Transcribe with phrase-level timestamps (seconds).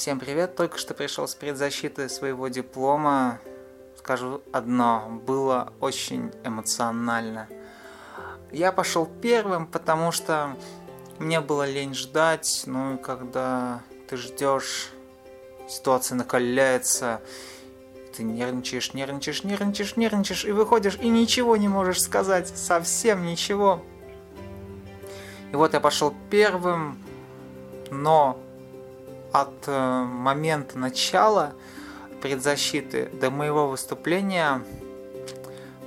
[0.00, 3.38] Всем привет, только что пришел с предзащиты своего диплома.
[3.98, 7.48] Скажу одно, было очень эмоционально.
[8.50, 10.56] Я пошел первым, потому что
[11.18, 14.88] мне было лень ждать, ну и когда ты ждешь,
[15.68, 17.20] ситуация накаляется,
[18.16, 23.82] ты нервничаешь, нервничаешь, нервничаешь, нервничаешь, и выходишь, и ничего не можешь сказать, совсем ничего.
[25.52, 26.98] И вот я пошел первым,
[27.90, 28.40] но
[29.32, 31.52] от э, момента начала
[32.20, 34.62] предзащиты до моего выступления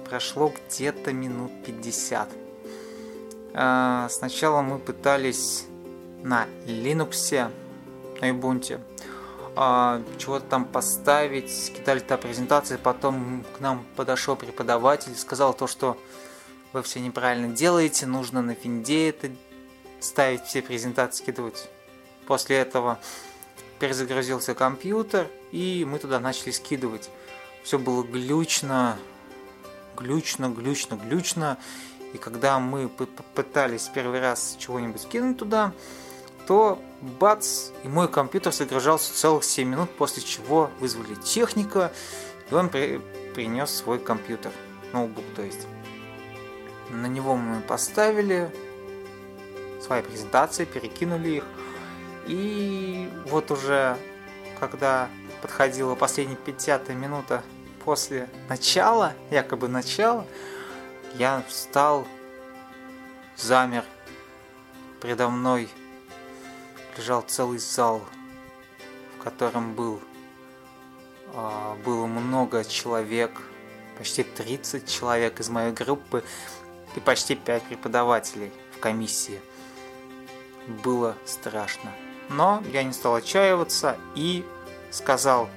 [0.09, 2.29] прошло где-то минут 50.
[3.53, 5.65] Э, сначала мы пытались
[6.21, 7.49] на Linux,
[8.21, 8.79] на Ubuntu,
[9.55, 15.97] э, чего-то там поставить, кидали там презентации, потом к нам подошел преподаватель сказал то, что
[16.73, 19.29] вы все неправильно делаете, нужно на винде это
[19.99, 21.69] ставить все презентации, скидывать.
[22.25, 22.99] После этого
[23.79, 27.09] перезагрузился компьютер, и мы туда начали скидывать.
[27.63, 28.97] Все было глючно,
[29.97, 31.57] глючно, глючно, глючно.
[32.13, 35.73] И когда мы пытались первый раз чего-нибудь скинуть туда,
[36.45, 41.91] то бац, и мой компьютер загружался целых 7 минут, после чего вызвали техника,
[42.51, 43.01] и он при,
[43.33, 44.51] принес свой компьютер,
[44.91, 45.67] ноутбук то есть.
[46.89, 48.53] На него мы поставили
[49.81, 51.43] свои презентации, перекинули их–
[52.25, 53.97] и вот уже,
[54.59, 55.09] когда
[55.41, 57.43] подходила последняя 50 минута
[57.83, 60.25] после начала, якобы начала,
[61.15, 62.07] я встал,
[63.35, 63.83] замер.
[65.01, 65.67] Предо мной
[66.97, 68.01] лежал целый зал,
[69.17, 69.99] в котором был,
[71.33, 73.41] а, было много человек,
[73.97, 76.23] почти 30 человек из моей группы
[76.95, 79.41] и почти 5 преподавателей в комиссии.
[80.83, 81.91] Было страшно.
[82.29, 84.45] Но я не стал отчаиваться и
[84.91, 85.49] сказал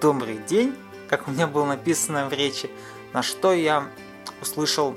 [0.00, 0.76] «Добрый день»,
[1.08, 2.70] как у меня было написано в речи,
[3.12, 3.88] на что я
[4.42, 4.96] услышал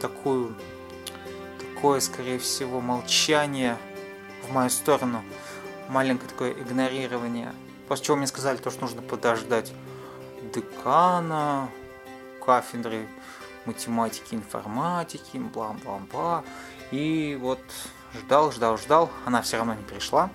[0.00, 0.54] такую,
[1.58, 3.78] такое, скорее всего, молчание
[4.46, 5.22] в мою сторону,
[5.88, 7.54] маленькое такое игнорирование.
[7.88, 9.72] После чего мне сказали то, что нужно подождать
[10.54, 11.70] декана,
[12.44, 13.08] кафедры
[13.68, 16.44] математики, информатики, бла-бла-бла.
[16.90, 17.60] И вот
[18.14, 20.30] ждал, ждал, ждал, она все равно не пришла.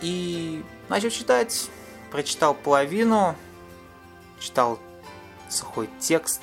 [0.00, 1.70] И начал читать,
[2.10, 3.36] прочитал половину,
[4.40, 4.78] читал
[5.48, 6.40] сухой текст,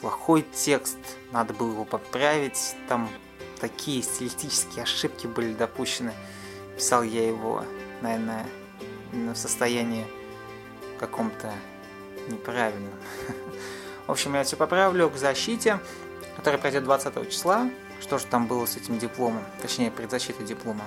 [0.00, 0.98] плохой текст,
[1.32, 3.08] надо было его поправить, там
[3.60, 6.12] такие стилистические ошибки были допущены.
[6.76, 7.64] Писал я его,
[8.00, 8.46] наверное,
[9.12, 10.06] в состоянии
[10.98, 11.52] каком-то
[12.28, 12.92] неправильном.
[14.06, 15.78] В общем, я все поправлю к защите,
[16.36, 17.70] которая пройдет 20 числа.
[18.00, 19.44] Что же там было с этим дипломом?
[19.60, 20.84] Точнее, предзащитой диплома.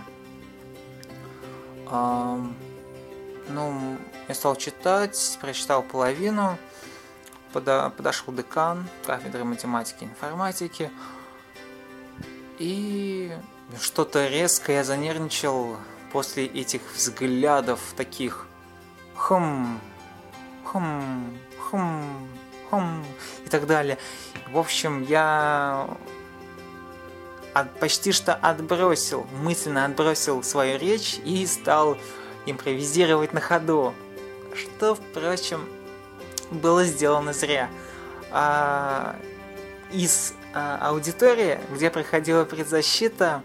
[1.88, 2.40] А,
[3.50, 6.58] ну, я стал читать, прочитал половину,
[7.54, 10.92] подо, подошел декан кафедры математики и информатики,
[12.60, 13.32] и
[13.80, 15.78] что-то резко я занервничал
[16.12, 18.48] после этих взглядов таких
[19.16, 19.80] хм,
[20.64, 22.28] хм, хм,
[22.80, 23.06] хм
[23.46, 23.98] и так далее.
[24.52, 25.88] В общем, я
[27.54, 31.98] от, почти что отбросил, мысленно отбросил свою речь и стал
[32.46, 33.94] импровизировать на ходу.
[34.54, 35.68] Что, впрочем,
[36.52, 37.70] было сделано зря.
[38.32, 39.16] А,
[39.92, 43.44] из а, аудитории, где проходила предзащита,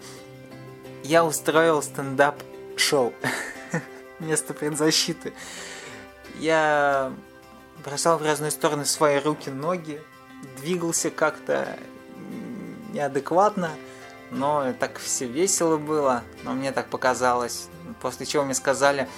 [1.02, 3.12] я устроил стендап-шоу
[4.18, 5.32] вместо предзащиты.
[6.38, 7.12] Я
[7.84, 10.00] бросал в разные стороны свои руки, ноги,
[10.58, 11.78] двигался как-то
[12.92, 13.70] неадекватно–
[14.30, 17.68] но так все весело было, но мне так показалось.
[18.00, 19.08] После чего мне сказали,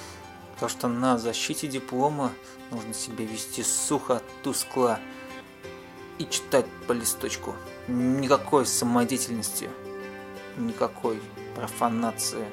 [0.58, 2.32] то, что на защите диплома
[2.70, 4.98] нужно себя вести сухо, тускло
[6.18, 7.54] и читать по листочку.
[7.88, 9.68] Никакой самодеятельности,
[10.56, 11.20] никакой
[11.54, 12.46] профанации,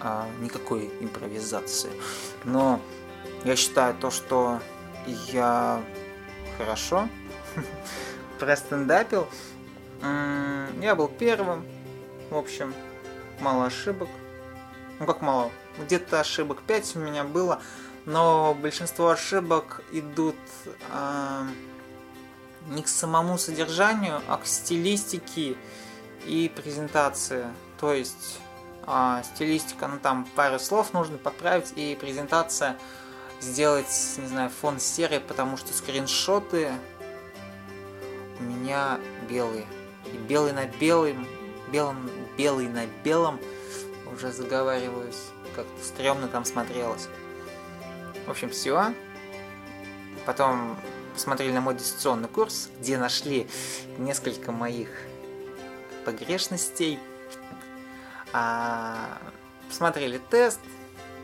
[0.00, 1.90] а никакой импровизации.
[2.44, 2.80] Но
[3.44, 4.60] я считаю то, что
[5.06, 5.82] я
[6.58, 7.08] хорошо
[8.38, 9.28] простендапил,
[10.02, 11.64] я был первым.
[12.30, 12.74] В общем,
[13.40, 14.08] мало ошибок.
[14.98, 15.50] Ну как мало?
[15.78, 17.60] Где-то ошибок 5 у меня было,
[18.04, 20.36] но большинство ошибок идут
[20.92, 21.42] э,
[22.68, 25.56] не к самому содержанию, а к стилистике
[26.24, 27.46] и презентации.
[27.78, 28.38] То есть
[28.86, 32.76] э, стилистика, ну там пару слов нужно поправить, и презентация
[33.40, 36.72] сделать, не знаю, фон серый, потому что скриншоты
[38.38, 38.98] у меня
[39.28, 39.66] белые.
[40.12, 41.26] И белый на белым,
[41.72, 43.40] белым, белый на белом
[44.12, 47.08] уже заговариваюсь, как-то стрёмно там смотрелось.
[48.26, 48.94] В общем, все.
[50.24, 50.76] Потом
[51.14, 53.48] посмотрели на мой дистанционный курс, где нашли
[53.98, 54.88] несколько моих
[56.04, 56.98] погрешностей.
[58.32, 59.18] А,
[59.68, 60.60] посмотрели тест,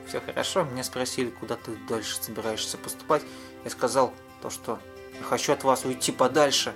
[0.06, 0.64] все хорошо.
[0.64, 3.22] Меня спросили, куда ты дальше собираешься поступать.
[3.64, 4.78] Я сказал то, что
[5.19, 6.75] я хочу от вас уйти подальше.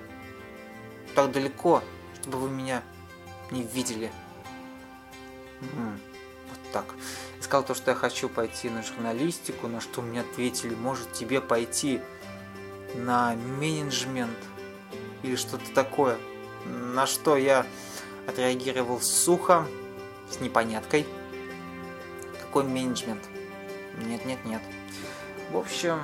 [1.15, 1.83] Так далеко,
[2.21, 2.83] чтобы вы меня
[3.51, 4.11] не видели.
[5.61, 6.85] Вот так.
[7.37, 11.41] Я сказал то, что я хочу пойти на журналистику, на что мне ответили, может тебе
[11.41, 12.01] пойти
[12.95, 14.39] на менеджмент
[15.23, 16.19] или что-то такое.
[16.65, 17.67] На что я
[18.27, 19.67] отреагировал сухо,
[20.31, 21.07] с непоняткой.
[22.57, 23.23] Какой менеджмент?
[24.07, 24.63] Нет, нет, нет.
[25.53, 26.01] В общем,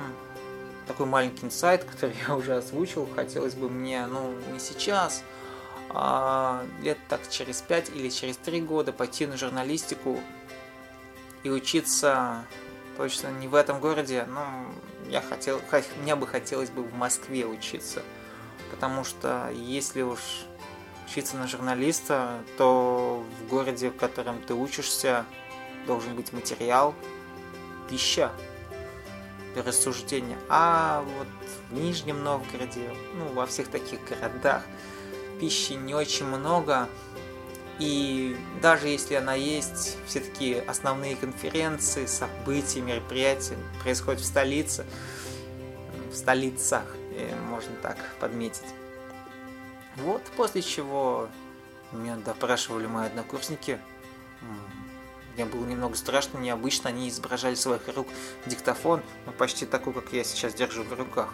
[0.85, 5.23] такой маленький инсайт, который я уже озвучил, хотелось бы мне, ну, не сейчас,
[5.89, 10.19] а лет так через 5 или через 3 года пойти на журналистику
[11.41, 12.45] и учиться
[12.97, 14.45] точно не в этом городе, но
[15.09, 15.59] я хотел,
[16.03, 18.03] мне бы хотелось бы в Москве учиться,
[18.69, 20.19] потому что если уж
[21.07, 25.25] учиться на журналиста, то в городе, в котором ты учишься,
[25.85, 26.95] должен быть материал,
[27.89, 28.31] пища
[29.53, 30.37] для рассуждения.
[30.49, 31.27] А вот
[31.69, 34.63] в Нижнем Новгороде, ну, во всех таких городах
[35.39, 36.87] пищи не очень много.
[37.79, 44.85] И даже если она есть, все таки основные конференции, события, мероприятия происходят в столице,
[46.11, 46.83] в столицах,
[47.49, 48.61] можно так подметить.
[49.97, 51.29] Вот, после чего
[51.91, 53.79] меня допрашивали мои однокурсники.
[55.35, 56.89] Мне было немного страшно, необычно.
[56.89, 58.07] Они изображали своих рук
[58.45, 61.33] диктофон, ну, почти такой, как я сейчас держу в руках.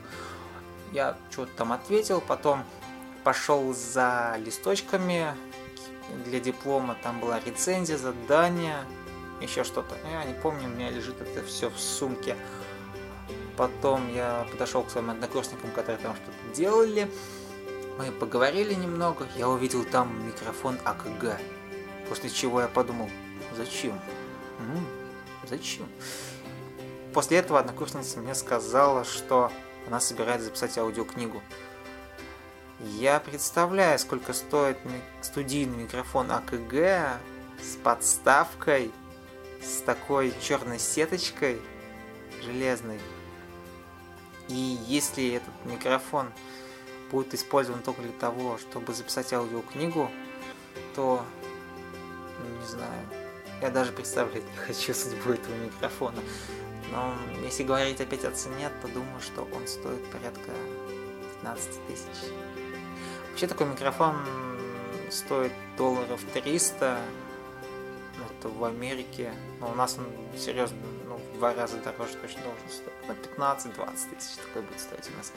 [0.91, 2.63] Я что-то там ответил, потом
[3.23, 5.35] пошел за листочками
[6.25, 6.95] для диплома.
[7.03, 8.77] Там была рецензия, задание,
[9.41, 9.95] еще что-то.
[10.09, 12.35] Я не помню, у меня лежит это все в сумке.
[13.57, 17.11] Потом я подошел к своим однокурсникам, которые там что-то делали.
[17.97, 21.37] Мы поговорили немного, я увидел там микрофон АКГ.
[22.07, 23.09] После чего я подумал,
[23.59, 24.00] зачем?
[24.59, 24.88] М-м,
[25.47, 25.88] зачем?
[27.13, 29.51] После этого однокурсница мне сказала, что
[29.88, 31.41] она собирается записать аудиокнигу.
[32.79, 34.77] Я представляю, сколько стоит
[35.21, 37.19] студийный микрофон АКГ
[37.61, 38.91] с подставкой,
[39.61, 41.61] с такой черной сеточкой
[42.41, 43.00] железной.
[44.47, 46.31] И если этот микрофон
[47.11, 50.09] будет использован только для того, чтобы записать аудиокнигу,
[50.95, 51.25] то,
[52.61, 53.19] не знаю,
[53.61, 56.21] я даже представлять не хочу судьбу этого микрофона.
[56.91, 57.13] Но
[57.44, 60.51] если говорить опять о цене, то думаю, что он стоит порядка
[61.41, 62.31] 15 тысяч.
[63.29, 64.15] Вообще такой микрофон
[65.09, 67.00] стоит долларов 300,
[68.39, 70.06] это в Америке, но у нас он
[70.38, 70.77] серьезно,
[71.07, 73.38] ну, в два раза дороже точно должен стоить.
[73.38, 75.33] На 15-20 тысяч такой будет стоить у нас.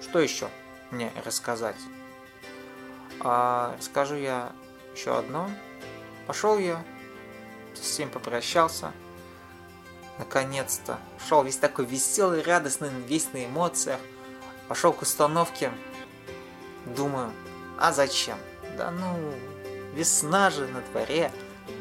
[0.00, 0.48] Что еще
[0.90, 1.76] мне рассказать?
[3.20, 4.52] А, расскажу я
[4.94, 5.50] еще одно.
[6.26, 6.82] Пошел я,
[7.74, 8.92] со всем попрощался.
[10.18, 10.98] Наконец-то.
[11.28, 14.00] Шел весь такой веселый, радостный, весь на эмоциях.
[14.68, 15.72] Пошел к установке.
[16.86, 17.32] Думаю,
[17.78, 18.38] а зачем?
[18.76, 19.32] Да ну,
[19.94, 21.32] весна же на дворе.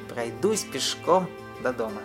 [0.09, 1.29] Пройдусь пешком
[1.61, 2.01] до дома.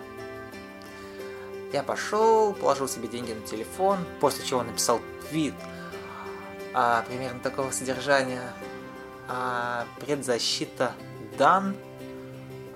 [1.73, 5.53] Я пошел, положил себе деньги на телефон, после чего написал твит–
[6.73, 8.53] а, примерно такого содержания.
[9.27, 10.93] А, предзащита
[11.37, 11.75] дан,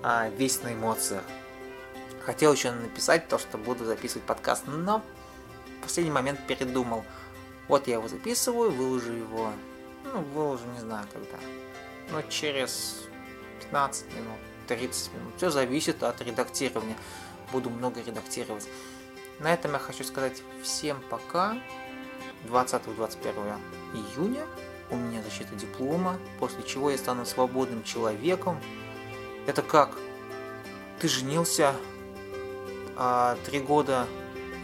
[0.06, 1.24] а, весь на эмоциях.
[2.26, 5.02] Хотел еще написать то, что буду записывать подкаст, но
[5.78, 7.06] в последний момент передумал.
[7.68, 9.50] Вот я его записываю, выложу его,
[10.04, 11.38] ну, выложу, не знаю когда,
[12.10, 13.06] но через
[13.62, 15.34] 15 минут, 30 минут.
[15.38, 16.96] Все зависит от редактирования.
[17.50, 18.68] Буду много редактировать.
[19.40, 21.56] На этом я хочу сказать всем пока.
[22.46, 23.58] 20-21
[23.94, 24.44] июня
[24.90, 28.60] у меня защита диплома, после чего я стану свободным человеком.
[29.46, 29.96] Это как?
[31.00, 31.74] Ты женился,
[32.96, 34.06] а, три года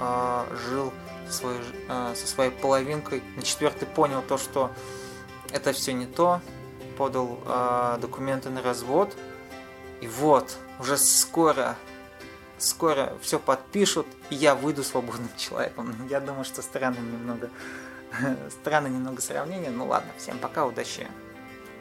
[0.00, 0.92] а, жил
[1.28, 4.70] со своей, а, со своей половинкой, на четвертый понял то, что
[5.52, 6.40] это все не то,
[6.96, 9.16] подал а, документы на развод,
[10.00, 11.76] и вот, уже скоро
[12.62, 15.94] скоро все подпишут, и я выйду свободным человеком.
[16.08, 17.50] Я думаю, что странно немного,
[18.50, 19.70] странно немного сравнение.
[19.70, 21.06] Ну ладно, всем пока, удачи.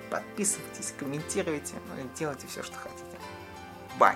[0.10, 3.04] Подписывайтесь, комментируйте, ну делайте все, что хотите.
[4.00, 4.16] Бай!